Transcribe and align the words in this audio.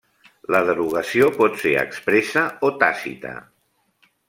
La 0.53 0.61
derogació 0.69 1.27
pot 1.35 1.61
ser 1.65 1.75
expressa 1.83 2.47
o 2.71 2.75
tàcita. 2.85 3.37